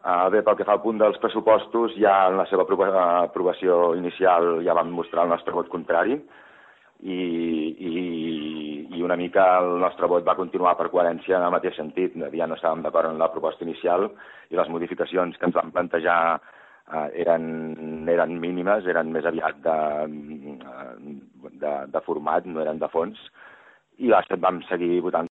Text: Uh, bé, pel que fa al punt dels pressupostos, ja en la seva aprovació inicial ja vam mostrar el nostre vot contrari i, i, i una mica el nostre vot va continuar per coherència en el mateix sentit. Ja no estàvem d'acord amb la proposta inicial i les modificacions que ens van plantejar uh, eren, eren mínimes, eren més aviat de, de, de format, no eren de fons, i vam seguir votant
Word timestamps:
Uh, 0.00 0.30
bé, 0.32 0.40
pel 0.40 0.56
que 0.56 0.64
fa 0.64 0.78
al 0.78 0.80
punt 0.80 0.96
dels 0.96 1.18
pressupostos, 1.20 1.92
ja 2.00 2.14
en 2.30 2.38
la 2.40 2.46
seva 2.48 2.64
aprovació 2.64 3.90
inicial 3.98 4.62
ja 4.64 4.72
vam 4.72 4.94
mostrar 4.96 5.26
el 5.26 5.34
nostre 5.34 5.52
vot 5.52 5.68
contrari 5.68 6.14
i, 6.16 7.18
i, 7.90 7.92
i 8.96 9.02
una 9.04 9.18
mica 9.20 9.44
el 9.58 9.76
nostre 9.82 10.08
vot 10.08 10.24
va 10.24 10.38
continuar 10.38 10.72
per 10.78 10.88
coherència 10.88 11.36
en 11.36 11.44
el 11.44 11.52
mateix 11.52 11.76
sentit. 11.76 12.16
Ja 12.32 12.48
no 12.48 12.56
estàvem 12.56 12.80
d'acord 12.80 13.10
amb 13.10 13.20
la 13.20 13.28
proposta 13.28 13.68
inicial 13.68 14.08
i 14.48 14.56
les 14.56 14.72
modificacions 14.72 15.36
que 15.36 15.48
ens 15.50 15.58
van 15.60 15.72
plantejar 15.76 16.18
uh, 16.40 17.06
eren, 17.12 18.08
eren 18.08 18.38
mínimes, 18.40 18.88
eren 18.88 19.12
més 19.12 19.28
aviat 19.28 19.60
de, 19.68 19.78
de, 21.60 21.76
de 21.92 22.04
format, 22.08 22.48
no 22.48 22.64
eren 22.64 22.80
de 22.80 22.88
fons, 22.88 23.20
i 24.00 24.08
vam 24.40 24.62
seguir 24.64 25.02
votant 25.04 25.28